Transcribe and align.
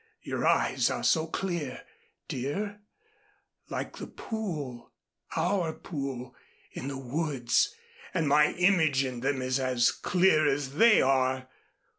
Your 0.23 0.47
eyes 0.47 0.89
are 0.89 1.03
so 1.03 1.27
clear, 1.27 1.83
dear, 2.27 2.79
like 3.69 3.97
the 3.97 4.07
pool 4.07 4.91
our 5.35 5.73
pool 5.73 6.35
in 6.71 6.87
the 6.87 6.97
woods 6.97 7.75
and 8.11 8.27
my 8.27 8.53
image 8.53 9.03
in 9.05 9.19
them 9.19 9.43
is 9.43 9.59
as 9.59 9.91
clear 9.91 10.47
as 10.47 10.73
they 10.73 11.03
are. 11.03 11.47